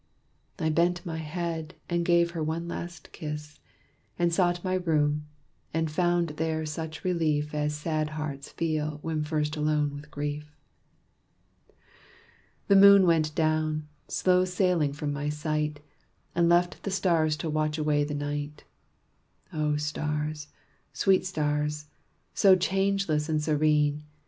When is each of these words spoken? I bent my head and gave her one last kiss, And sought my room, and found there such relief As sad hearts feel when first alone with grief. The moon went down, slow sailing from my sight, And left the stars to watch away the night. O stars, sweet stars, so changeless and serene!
I 0.57 0.69
bent 0.69 1.05
my 1.05 1.17
head 1.19 1.75
and 1.87 2.03
gave 2.03 2.31
her 2.31 2.41
one 2.41 2.67
last 2.67 3.11
kiss, 3.11 3.59
And 4.17 4.33
sought 4.33 4.63
my 4.63 4.73
room, 4.73 5.27
and 5.75 5.91
found 5.91 6.29
there 6.29 6.65
such 6.65 7.03
relief 7.03 7.53
As 7.53 7.75
sad 7.75 8.09
hearts 8.17 8.49
feel 8.49 8.97
when 9.03 9.23
first 9.23 9.55
alone 9.55 9.93
with 9.93 10.09
grief. 10.09 10.57
The 12.67 12.75
moon 12.75 13.05
went 13.05 13.35
down, 13.35 13.87
slow 14.07 14.43
sailing 14.43 14.91
from 14.93 15.13
my 15.13 15.29
sight, 15.29 15.81
And 16.33 16.49
left 16.49 16.81
the 16.81 16.89
stars 16.89 17.37
to 17.37 17.47
watch 17.51 17.77
away 17.77 18.03
the 18.03 18.15
night. 18.15 18.63
O 19.53 19.77
stars, 19.77 20.47
sweet 20.93 21.27
stars, 21.27 21.85
so 22.33 22.55
changeless 22.55 23.29
and 23.29 23.39
serene! 23.39 24.01